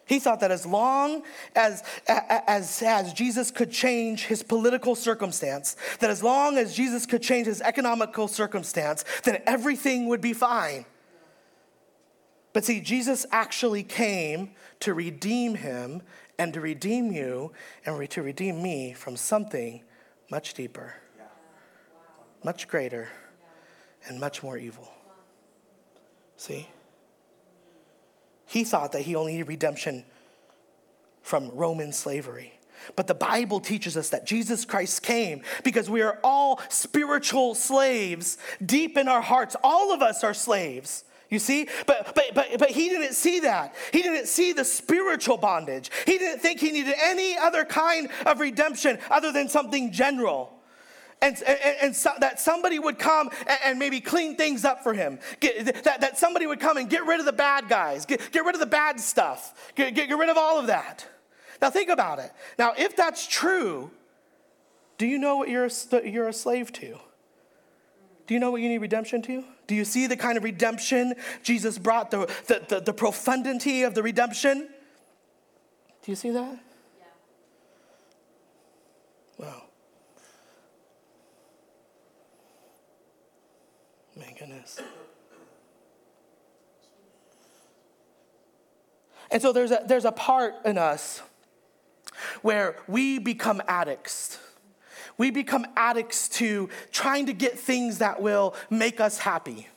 [0.06, 1.24] He thought that as long
[1.56, 7.24] as, as, as Jesus could change his political circumstance, that as long as Jesus could
[7.24, 10.86] change his economical circumstance, then everything would be fine.
[12.54, 16.04] But see, Jesus actually came to redeem him
[16.38, 17.54] and to redeem you
[17.88, 19.82] and to redeem me from something
[20.30, 20.98] much deeper
[22.46, 23.10] much greater,
[24.08, 24.88] and much more evil.
[26.38, 26.70] See?
[28.46, 30.06] He thought that he only needed redemption
[31.24, 32.54] from Roman slavery.
[32.96, 38.38] But the Bible teaches us that Jesus Christ came because we are all spiritual slaves
[38.64, 39.56] deep in our hearts.
[39.64, 41.04] All of us are slaves.
[41.32, 41.68] You see?
[41.88, 43.74] But, but, but, but he didn't see that.
[43.92, 45.90] He didn't see the spiritual bondage.
[46.06, 50.55] He didn't think he needed any other kind of redemption other than something general
[51.26, 54.94] and, and, and so, that somebody would come and, and, maybe clean things up for
[54.94, 55.20] him.
[55.40, 58.46] Get, that, that somebody would come and get rid of the bad guys, get, get
[58.46, 61.08] rid of the bad stuff, get, get, get rid of all of that.
[61.62, 62.32] Now, think about it.
[62.60, 63.92] Now, if that's true,
[64.98, 67.00] do you know what you're a, you're a slave to?
[68.28, 69.44] Do you know what you need redemption to?
[69.68, 73.94] Do you see the kind of redemption Jesus brought, the, the, the, the profundity of
[73.94, 74.68] the redemption?
[76.04, 76.60] Do you see that?
[77.00, 77.06] Yeah.
[79.38, 79.64] Wow.
[84.16, 84.24] My
[89.32, 91.22] And so there's a, there's a part in us
[92.42, 94.40] where we become addicts.
[95.18, 99.68] We become addicts to trying to get things that will make us happy,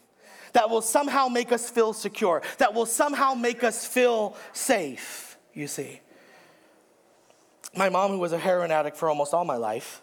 [0.52, 5.66] that will somehow make us feel secure, that will somehow make us feel safe, you
[5.66, 6.00] see.
[7.76, 10.02] My mom, who was a heroin addict for almost all my life,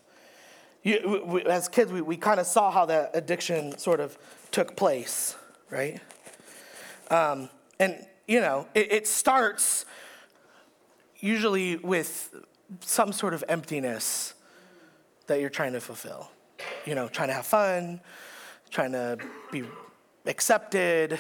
[0.84, 4.17] you, we, as kids, we, we kind of saw how that addiction sort of
[4.56, 5.36] took place,
[5.70, 6.00] right?
[7.12, 9.84] Um, and, you know, it, it starts
[11.20, 12.34] usually with
[12.80, 14.34] some sort of emptiness
[15.28, 16.32] that you're trying to fulfill.
[16.86, 18.00] You know, trying to have fun,
[18.70, 19.18] trying to
[19.52, 19.65] be
[20.26, 21.20] accepted,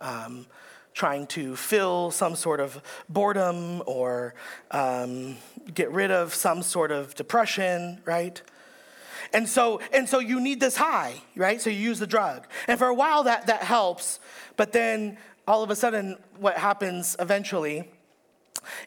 [0.00, 0.46] um,
[0.94, 4.36] trying to fill some sort of boredom or
[4.70, 5.38] um,
[5.74, 8.40] get rid of some sort of depression, right?
[9.36, 11.60] And so, and so you need this high, right?
[11.60, 12.46] So you use the drug.
[12.66, 14.18] And for a while that, that helps,
[14.56, 17.86] but then all of a sudden what happens eventually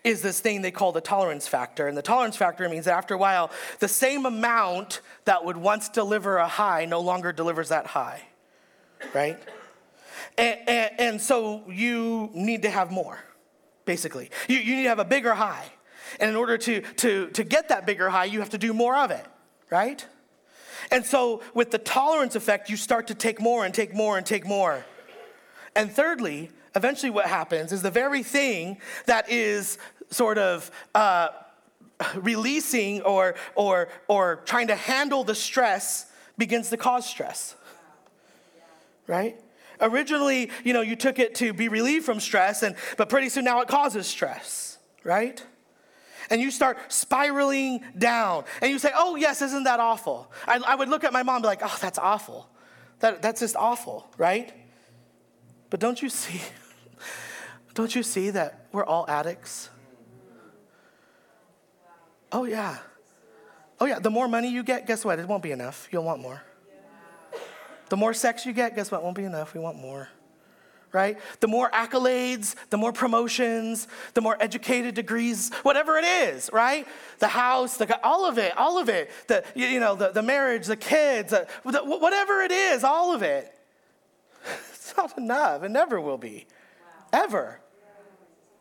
[0.04, 1.88] is this thing they call the tolerance factor.
[1.88, 5.88] And the tolerance factor means that after a while, the same amount that would once
[5.88, 8.24] deliver a high no longer delivers that high,
[9.14, 9.38] right?
[10.36, 13.20] And, and, and so you need to have more,
[13.86, 14.32] basically.
[14.48, 15.66] You, you need to have a bigger high.
[16.20, 18.98] And in order to, to, to get that bigger high, you have to do more
[18.98, 19.26] of it,
[19.70, 20.04] right?
[20.92, 24.26] And so with the tolerance effect, you start to take more and take more and
[24.26, 24.86] take more.
[25.76, 29.78] And thirdly, eventually what happens is the very thing that is
[30.10, 31.30] sort of uh,
[32.16, 37.56] releasing or, or, or trying to handle the stress begins to cause stress.
[39.08, 39.40] Right?
[39.82, 43.46] Originally, you know, you took it to be relieved from stress, and, but pretty soon
[43.46, 45.44] now it causes stress, right?
[46.30, 48.46] And you start spiraling down.
[48.62, 50.32] And you say, Oh, yes, isn't that awful?
[50.48, 52.50] I, I, would look at my mom and be like, Oh, that's awful.
[53.00, 54.54] That, that's just awful, right?
[55.70, 56.42] But don't you see?
[57.76, 59.70] Don't you see that we're all addicts?
[62.32, 62.78] Oh, yeah.
[63.80, 64.00] Oh, yeah.
[64.00, 65.18] The more money you get, guess what?
[65.18, 65.88] It won't be enough.
[65.92, 66.42] You'll want more.
[67.88, 69.00] The more sex you get, guess what?
[69.00, 69.54] It won't be enough.
[69.54, 70.10] We want more.
[70.92, 71.20] Right?
[71.40, 76.88] The more accolades, the more promotions, the more educated degrees, whatever it is, right?
[77.20, 79.12] The house, the, all of it, all of it.
[79.28, 83.22] The, you know, the, the marriage, the kids, uh, the, whatever it is, all of
[83.22, 83.54] it.
[84.72, 85.62] It's not enough.
[85.62, 86.48] It never will be.
[87.14, 87.24] Wow.
[87.26, 87.62] Ever.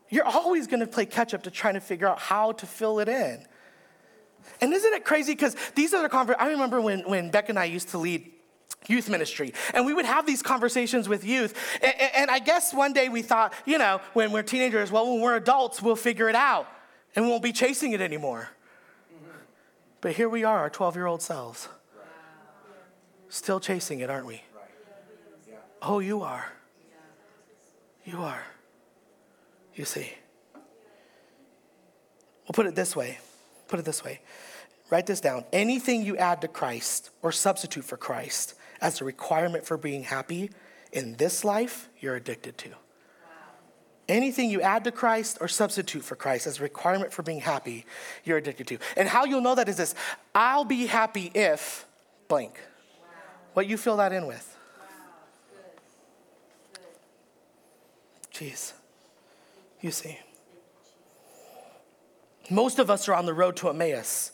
[0.09, 2.99] You're always going to play catch up to trying to figure out how to fill
[2.99, 3.43] it in.
[4.61, 5.33] And isn't it crazy?
[5.33, 6.47] Because these are the conversations.
[6.47, 8.31] I remember when, when Beck and I used to lead
[8.87, 9.53] youth ministry.
[9.73, 11.55] And we would have these conversations with youth.
[11.81, 15.21] And, and, I guess one day we thought, you know, when we're teenagers, well, when
[15.21, 16.67] we're adults, we'll figure it out
[17.15, 18.49] and we won't be chasing it anymore.
[20.01, 21.67] But here we are, our 12 year old selves,
[23.27, 24.41] still chasing it, aren't we?
[25.81, 26.51] Oh, you are.
[28.05, 28.43] You are.
[29.75, 30.13] You see.
[30.53, 33.19] We'll put it this way.
[33.67, 34.21] Put it this way.
[34.89, 35.45] Write this down.
[35.53, 40.49] Anything you add to Christ or substitute for Christ as a requirement for being happy
[40.91, 42.69] in this life, you're addicted to.
[42.69, 42.75] Wow.
[44.07, 47.85] Anything you add to Christ or substitute for Christ as a requirement for being happy,
[48.23, 48.77] you're addicted to.
[48.97, 49.95] And how you'll know that is this
[50.33, 51.85] I'll be happy if
[52.27, 52.59] blank.
[53.01, 53.07] Wow.
[53.53, 54.55] What you fill that in with.
[58.33, 58.73] Jeez.
[59.81, 60.17] You see.
[62.49, 64.31] Most of us are on the road to Emmaus.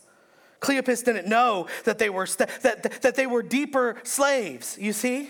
[0.66, 5.30] Cleopas didn't know that they were, that, that they were deeper slaves, you see?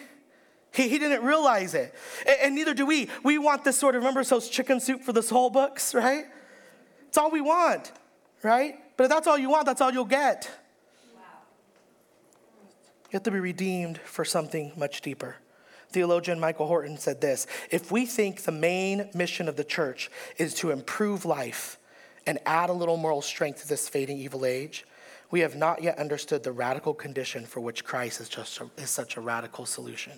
[0.71, 1.93] He, he didn't realize it.
[2.25, 3.09] And, and, neither do we.
[3.21, 6.23] We want this sort of, remember those chicken soup for the soul books, right?
[7.09, 7.91] It's all we want,
[8.43, 8.79] right?
[8.95, 10.49] But if that's all you want, that's all you'll get.
[11.13, 11.21] Wow.
[13.05, 15.35] You have to be redeemed for something much deeper.
[15.89, 20.53] Theologian Michael Horton said this If we think the main mission of the church is
[20.55, 21.77] to improve life
[22.25, 24.85] and add a little moral strength to this fading evil age,
[25.31, 28.89] we have not yet understood the radical condition for which Christ is, just a, is
[28.89, 30.13] such a radical solution.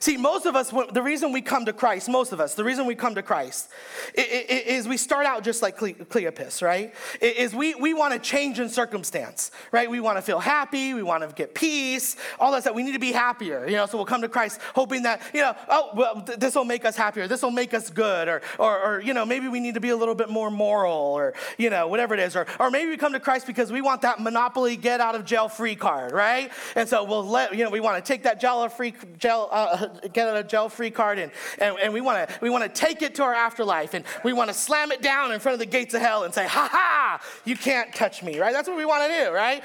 [0.00, 2.86] See, most of us, the reason we come to Christ, most of us, the reason
[2.86, 3.70] we come to Christ
[4.14, 6.94] is we start out just like Cleopas, right?
[7.20, 9.90] Is we, we want to change in circumstance, right?
[9.90, 12.74] We want to feel happy, we want to get peace, all that stuff.
[12.74, 15.40] We need to be happier, you know, so we'll come to Christ hoping that, you
[15.40, 18.80] know, oh, well, this will make us happier, this will make us good, or, or,
[18.80, 21.70] or, you know, maybe we need to be a little bit more moral, or, you
[21.70, 24.20] know, whatever it is, or, or maybe we come to Christ because we want that
[24.20, 26.50] monopoly get out of jail free card, right?
[26.76, 29.77] And so we'll let, you know, we want to take that jail free, jail, uh,
[30.12, 33.14] get a jail-free card and, and, and we want to we want to take it
[33.16, 35.94] to our afterlife and we want to slam it down in front of the gates
[35.94, 38.52] of hell and say, ha ha, you can't touch me, right?
[38.52, 39.62] That's what we want to do, right?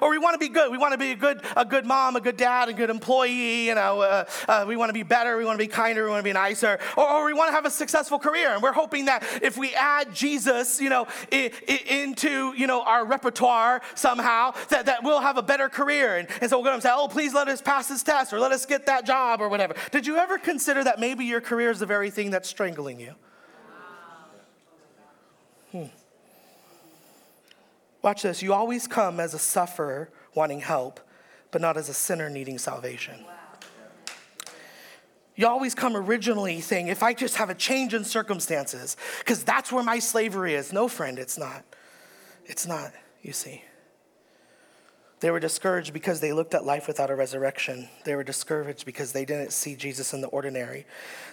[0.00, 0.70] Or we want to be good.
[0.70, 3.66] We want to be a good a good mom, a good dad, a good employee.
[3.66, 5.36] You know, uh, uh, we want to be better.
[5.36, 6.04] We want to be kinder.
[6.04, 6.78] We want to be nicer.
[6.96, 8.50] Or, or, we want to have a successful career.
[8.50, 12.82] And we're hoping that if we add Jesus, you know, I, I, into you know
[12.82, 16.16] our repertoire somehow, that, that we'll have a better career.
[16.16, 18.38] And, and so we're going to say, oh, please let us pass this test or
[18.38, 19.74] let us get that job or whatever.
[19.90, 23.14] Did you ever consider that maybe your career is the very thing that's strangling you?
[25.70, 25.84] Hmm.
[28.00, 28.42] Watch this.
[28.42, 31.00] You always come as a sufferer wanting help,
[31.50, 33.24] but not as a sinner needing salvation.
[35.36, 39.70] You always come originally saying, if I just have a change in circumstances, because that's
[39.70, 40.72] where my slavery is.
[40.72, 41.62] No, friend, it's not.
[42.46, 43.62] It's not, you see.
[45.22, 47.88] They were discouraged because they looked at life without a resurrection.
[48.02, 50.84] They were discouraged because they didn't see Jesus in the ordinary.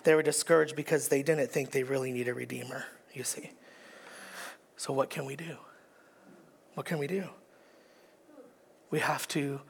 [0.03, 2.85] They were discouraged because they didn't think they really need a redeemer,
[3.15, 3.49] you see.
[4.77, 5.57] So, what can we do?
[6.75, 7.29] What can we do?
[8.91, 9.61] We have to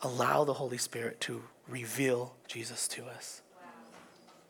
[0.00, 3.42] allow the Holy Spirit to reveal Jesus to us.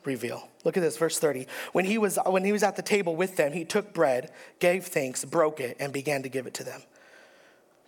[0.04, 0.50] reveal.
[0.62, 1.48] Look at this, verse 30.
[1.72, 4.84] When he was when he was at the table with them, he took bread, gave
[4.86, 6.82] thanks, broke it, and began to give it to them.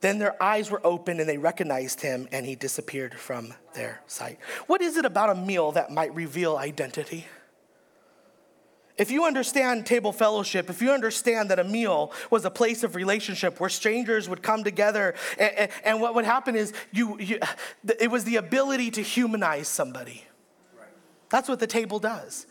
[0.01, 4.39] Then their eyes were opened and they recognized him, and he disappeared from their sight.
[4.67, 7.27] What is it about a meal that might reveal identity?
[8.97, 12.97] If you understand table fellowship, if you understand that a meal was a place of
[12.97, 17.39] relationship where strangers would come together, and, and, and what would happen is you, you,
[18.01, 20.25] it was the ability to humanize somebody.
[21.29, 22.47] That's what the table does.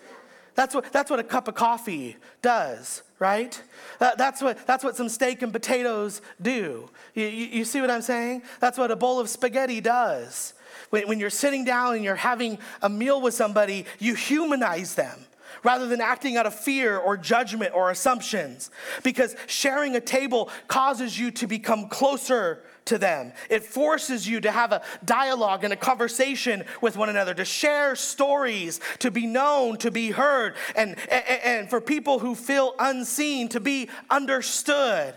[0.55, 3.61] That's what, that's what a cup of coffee does, right?
[3.99, 6.89] That, that's, what, that's what some steak and potatoes do.
[7.15, 8.43] You, you, you see what I'm saying?
[8.59, 10.53] That's what a bowl of spaghetti does.
[10.89, 15.20] When, when you're sitting down and you're having a meal with somebody, you humanize them
[15.64, 18.70] rather than acting out of fear or judgment or assumptions.
[19.03, 23.34] Because sharing a table causes you to become closer to them.
[23.49, 27.95] It forces you to have a dialogue and a conversation with one another, to share
[27.95, 33.49] stories, to be known, to be heard, and, and, and for people who feel unseen
[33.49, 35.14] to be understood.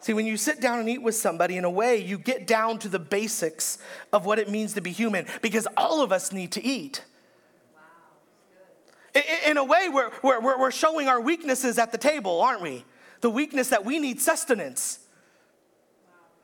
[0.00, 2.80] See, when you sit down and eat with somebody, in a way, you get down
[2.80, 3.78] to the basics
[4.12, 7.04] of what it means to be human because all of us need to eat.
[9.46, 12.84] In a way, we're, we're, we're showing our weaknesses at the table, aren't we?
[13.20, 15.00] The weakness that we need sustenance.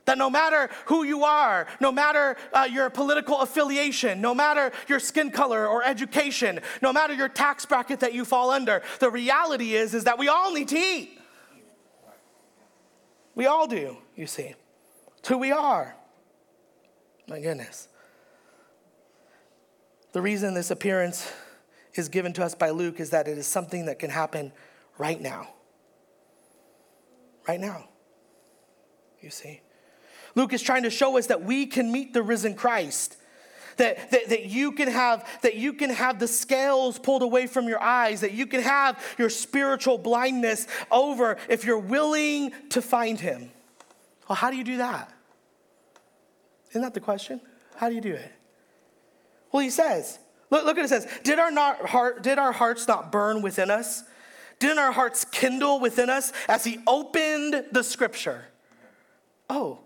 [0.04, 5.00] That no matter who you are, no matter uh, your political affiliation, no matter your
[5.00, 9.74] skin color or education, no matter your tax bracket that you fall under, the reality
[9.74, 11.18] is, is that we all need to eat.
[13.34, 14.54] We all do, you see.
[15.18, 15.94] It's who we are.
[17.28, 17.88] My goodness.
[20.12, 21.30] The reason this appearance
[21.98, 24.52] is given to us by Luke is that it is something that can happen
[24.98, 25.48] right now.
[27.46, 27.88] Right now.
[29.20, 29.62] You see?
[30.34, 33.16] Luke is trying to show us that we can meet the risen Christ.
[33.76, 37.68] That, that, that you can have that you can have the scales pulled away from
[37.68, 43.20] your eyes that you can have your spiritual blindness over if you're willing to find
[43.20, 43.52] him
[44.28, 45.12] well how do you do that
[46.70, 47.40] isn't that the question
[47.76, 48.32] how do you do it
[49.52, 50.18] well he says
[50.50, 51.06] Look, look what it says.
[51.24, 54.02] Did our, not heart, did our hearts not burn within us?
[54.58, 58.46] Didn't our hearts kindle within us as he opened the scripture?
[59.48, 59.78] Oh.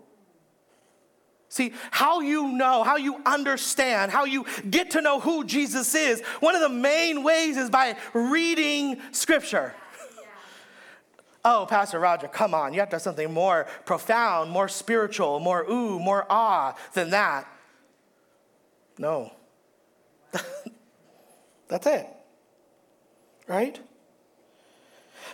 [1.49, 6.21] See, how you know, how you understand, how you get to know who Jesus is,
[6.39, 9.75] one of the main ways is by reading scripture.
[11.45, 12.73] Oh, Pastor Roger, come on.
[12.73, 17.47] You have to have something more profound, more spiritual, more ooh, more ah than that.
[18.97, 19.31] No.
[21.67, 22.07] That's it.
[23.47, 23.79] Right?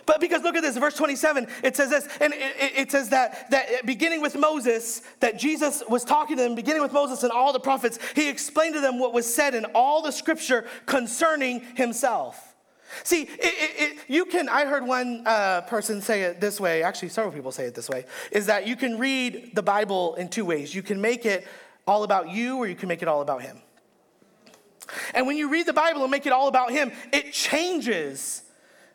[0.06, 3.50] But because look at this, verse 27, it says this, and it, it, says that,
[3.50, 7.52] that beginning with Moses, that Jesus was talking to them, beginning with Moses and all
[7.52, 12.54] the prophets, he explained to them what was said in all the scripture concerning himself.
[13.04, 17.32] See, it, you can, I heard one uh, person say it this way, actually, several
[17.32, 20.74] people say it this way, is that you can read the Bible in two ways.
[20.74, 21.46] You can make it
[21.86, 23.58] all about you, or you can make it all about him.
[25.14, 28.42] And when you read the Bible and make it all about Him, it changes.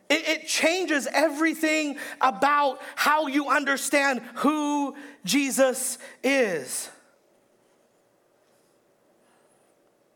[0.10, 6.90] It, it, changes everything about how you understand who Jesus is.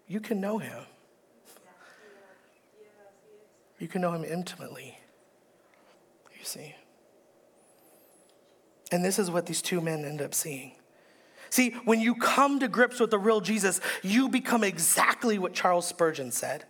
[0.07, 0.83] You can know Him.
[3.79, 4.97] You can know Him intimately.
[6.37, 6.75] You see.
[8.91, 10.73] And this is what these two men end up seeing.
[11.49, 15.87] See, when you come to grips with the real Jesus, you become exactly what Charles
[15.87, 16.65] Spurgeon said.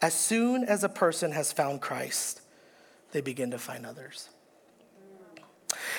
[0.00, 2.40] As soon as a person has found Christ,
[3.12, 4.30] they begin to find others.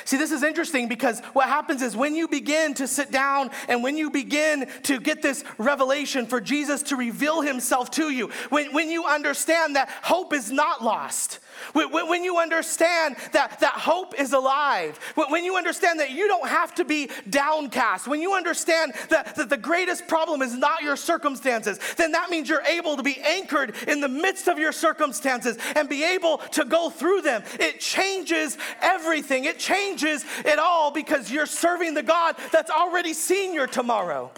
[0.06, 3.84] See, this is interesting because what happens is when you begin to sit down and
[3.84, 8.74] when you begin to get this revelation for Jesus to reveal himself to you, when,
[8.74, 11.40] when you understand that hope is not lost,
[11.74, 16.48] when when you understand that, that hope is alive, when you understand that you don't
[16.48, 20.96] have to be downcast, when you understand that, that the greatest problem is not your
[20.96, 25.58] circumstances, then that means you're able to be anchored in the midst of your circumstances
[25.76, 27.44] and be able to go through them.
[27.60, 33.54] It changes everything, it changes it all because you're serving the God that's already seen
[33.54, 34.32] your tomorrow.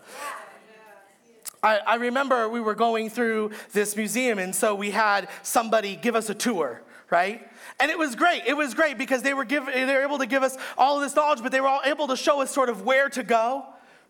[1.64, 6.16] I, I remember we were going through this museum, and so we had somebody give
[6.16, 6.82] us a tour
[7.12, 7.48] right?
[7.80, 8.44] And it was great.
[8.48, 11.04] It was great because they were, give, they were able to give us all of
[11.04, 13.66] this knowledge, but they were all able to show us sort of where to go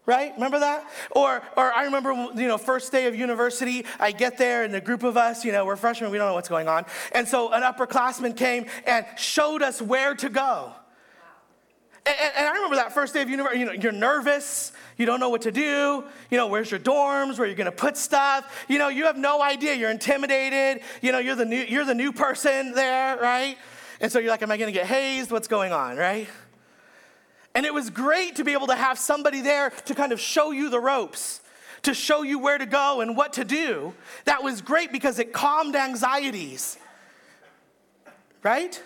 [0.06, 0.34] right?
[0.36, 0.88] Remember that?
[1.12, 4.82] Or, or I remember, you know, first day of university, I get there and a
[4.82, 6.86] group of us, you know, we're freshmen, we don't know what's going on.
[7.12, 10.74] And so an upperclassman came and showed us where to go.
[12.06, 15.20] And, and, I remember that first day of university, you know, you're nervous, you don't
[15.20, 18.78] know what to do, you know, where's your dorms, where you're gonna put stuff, you
[18.78, 22.12] know, you have no idea, you're intimidated, you know, you're the new, you're the new
[22.12, 23.58] person there, right?
[24.00, 25.32] And so you're like, am I gonna get hazed?
[25.32, 26.28] What's going on, right?
[27.56, 30.52] And it was great to be able to have somebody there to kind of show
[30.52, 31.42] you the ropes,
[31.84, 33.94] to show you where to go and what to do.
[34.26, 36.78] That was great because it calmed anxieties,
[38.44, 38.82] right?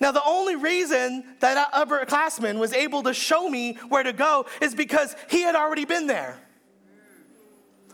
[0.00, 4.74] Now, the only reason that upperclassman was able to show me where to go is
[4.74, 6.38] because he had already been there.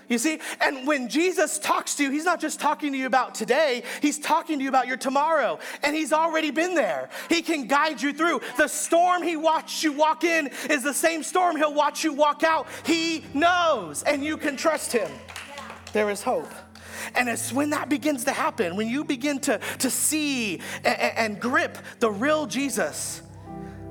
[0.09, 0.41] You see?
[0.61, 4.19] And when Jesus talks to you, he's not just talking to you about today, he's
[4.19, 5.59] talking to you about your tomorrow.
[5.83, 7.11] And he's already been there.
[7.29, 8.41] He can guide you through.
[8.57, 12.43] The storm he watched you walk in is the same storm he'll watch you walk
[12.43, 12.67] out.
[12.85, 15.11] He knows, and you can trust him.
[15.93, 16.51] There is hope.
[17.15, 21.41] And it's when that begins to happen, when you begin to, to see and, and
[21.41, 23.23] grip the real Jesus,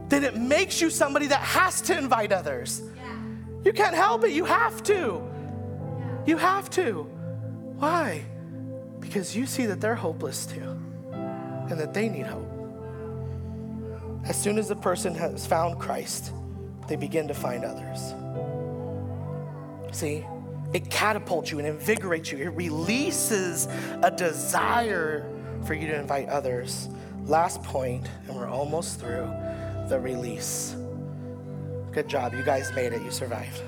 [0.09, 2.81] then it makes you somebody that has to invite others.
[2.95, 3.17] Yeah.
[3.65, 4.93] You can't help it, you have to.
[4.93, 6.17] Yeah.
[6.25, 7.03] You have to.
[7.77, 8.23] Why?
[8.99, 10.77] Because you see that they're hopeless too,
[11.11, 12.51] and that they need hope.
[14.25, 16.33] As soon as the person has found Christ,
[16.87, 18.13] they begin to find others.
[19.95, 20.25] See?
[20.73, 22.39] It catapults you and invigorates you.
[22.39, 23.67] It releases
[24.03, 25.29] a desire
[25.65, 26.89] for you to invite others.
[27.25, 29.29] Last point, and we're almost through
[29.89, 30.75] the release.
[31.91, 32.33] Good job.
[32.33, 33.01] You guys made it.
[33.01, 33.61] You survived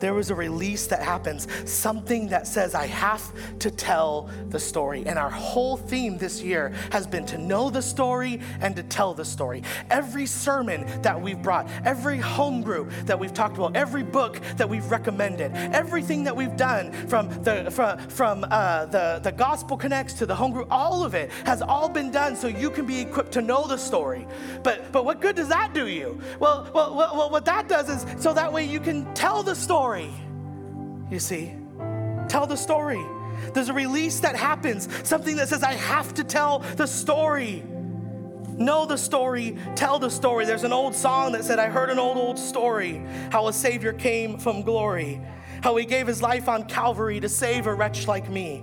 [0.00, 3.22] there was a release that happens, something that says, I have
[3.60, 5.04] to tell the story.
[5.06, 9.14] And our whole theme this year has been to know the story and to tell
[9.14, 9.62] the story.
[9.90, 14.68] Every sermon that we've brought, every home group that we've talked about, every book that
[14.68, 20.14] we've recommended, everything that we've done from the, from, from uh, the, the Gospel Connects
[20.14, 23.00] to the home group, all of it has all been done so you can be
[23.00, 24.26] equipped to know the story.
[24.62, 26.20] But, but what good does that do you?
[26.38, 29.89] Well, well, well, what that does is so that way you can tell the story
[29.90, 30.10] story.
[31.10, 31.52] You see,
[32.28, 33.04] tell the story.
[33.54, 37.64] There's a release that happens, something that says, I have to tell the story.
[38.56, 40.44] Know the story, tell the story.
[40.44, 43.92] There's an old song that said, I heard an old, old story how a Savior
[43.92, 45.20] came from glory,
[45.60, 48.62] how he gave his life on Calvary to save a wretch like me.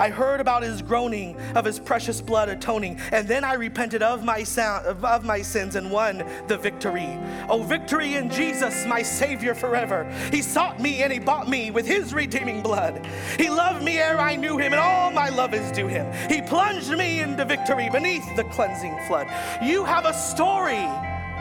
[0.00, 4.24] I heard about his groaning, of his precious blood atoning, and then I repented of
[4.24, 7.18] my, sound, of my sins and won the victory.
[7.50, 10.10] Oh, victory in Jesus, my Savior forever.
[10.30, 13.06] He sought me and he bought me with his redeeming blood.
[13.36, 16.10] He loved me ere I knew him, and all my love is due him.
[16.30, 19.28] He plunged me into victory beneath the cleansing flood.
[19.62, 20.88] You have a story,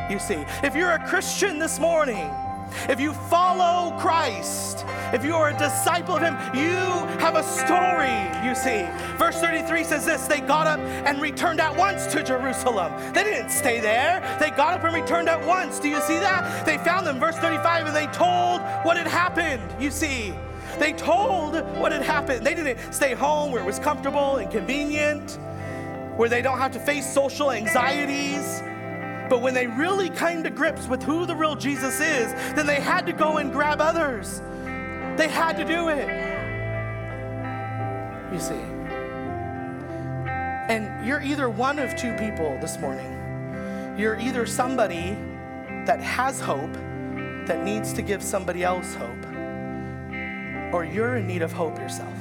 [0.10, 0.43] you see.
[0.64, 2.30] If you're a Christian this morning,
[2.89, 6.76] if you follow Christ, if you are a disciple of Him, you
[7.20, 8.88] have a story, you see.
[9.17, 12.93] Verse 33 says this They got up and returned at once to Jerusalem.
[13.13, 15.80] They didn't stay there, they got up and returned at once.
[15.80, 16.65] Do you see that?
[16.65, 20.34] They found them, verse 35, and they told what had happened, you see.
[20.78, 22.45] They told what had happened.
[22.45, 25.39] They didn't stay home where it was comfortable and convenient,
[26.15, 28.61] where they don't have to face social anxieties
[29.30, 32.80] but when they really came to grips with who the real Jesus is, then they
[32.80, 34.42] had to go and grab others.
[35.18, 36.08] They had to do it.
[38.34, 38.64] You see.
[40.70, 43.96] And you're either one of two people this morning.
[43.98, 45.18] You're either somebody
[45.86, 46.74] that has hope
[47.48, 49.26] that needs to give somebody else hope,
[50.74, 52.14] or you're in need of hope yourself.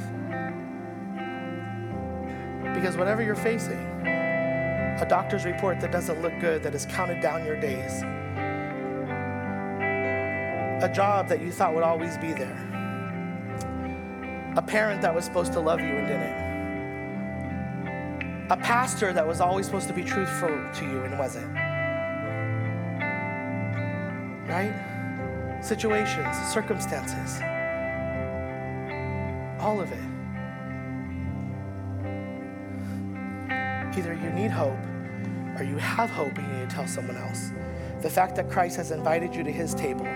[2.74, 3.86] Because whatever you're facing,
[5.00, 8.02] a doctor's report that doesn't look good, that has counted down your days,
[10.82, 12.58] a job that you thought would always be there,
[14.56, 16.48] a parent that was supposed to love you and didn't,
[18.50, 21.54] a pastor that was always supposed to be truthful to you and wasn't.
[24.48, 24.74] Right?
[25.62, 27.40] Situations, circumstances,
[29.60, 30.17] all of it.
[33.98, 34.78] Either you need hope
[35.58, 37.50] or you have hope and you need to tell someone else.
[38.00, 40.06] The fact that Christ has invited you to his table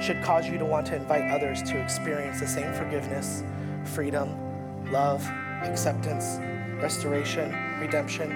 [0.00, 3.44] should cause you to want to invite others to experience the same forgiveness,
[3.84, 5.24] freedom, love,
[5.62, 6.40] acceptance,
[6.82, 8.32] restoration, redemption.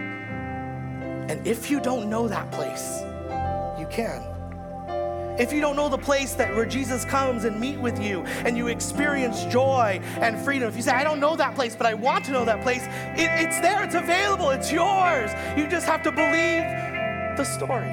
[1.28, 3.00] And if you don't know that place,
[3.80, 4.35] you can.
[5.38, 8.56] If you don't know the place that where Jesus comes and meet with you and
[8.56, 11.92] you experience joy and freedom, if you say, I don't know that place, but I
[11.92, 15.30] want to know that place, it, it's there, it's available, it's yours.
[15.56, 16.64] You just have to believe
[17.36, 17.90] the story.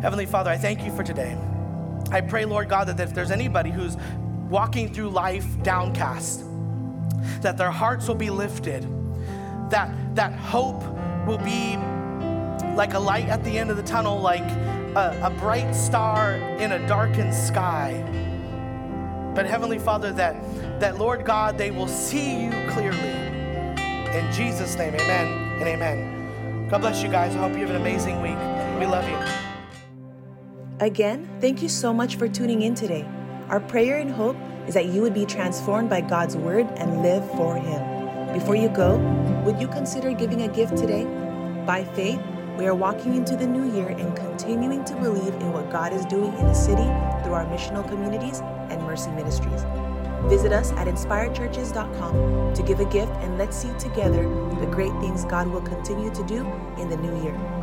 [0.00, 1.36] Heavenly Father, I thank you for today.
[2.10, 3.98] I pray, Lord God, that if there's anybody who's
[4.48, 6.44] walking through life downcast,
[7.42, 8.86] that their hearts will be lifted,
[9.68, 10.82] that, that hope
[11.26, 11.76] will be
[12.74, 14.48] like a light at the end of the tunnel, like
[14.98, 18.02] a, a bright star in a darkened sky.
[19.34, 22.98] But Heavenly Father, that, that Lord God, they will see you clearly.
[22.98, 26.68] In Jesus' name, amen and amen.
[26.68, 27.34] God bless you guys.
[27.36, 28.36] I hope you have an amazing week.
[28.80, 29.16] We love you.
[30.80, 33.06] Again, thank you so much for tuning in today.
[33.48, 34.36] Our prayer and hope
[34.66, 38.32] is that you would be transformed by God's word and live for Him.
[38.32, 38.96] Before you go,
[39.44, 41.04] would you consider giving a gift today?
[41.66, 42.20] By faith,
[42.58, 46.04] we are walking into the new year and continuing to believe in what God is
[46.06, 46.82] doing in the city
[47.22, 49.64] through our missional communities and mercy ministries.
[50.24, 54.24] Visit us at inspiredchurches.com to give a gift and let's see together
[54.58, 56.44] the great things God will continue to do
[56.78, 57.57] in the new year.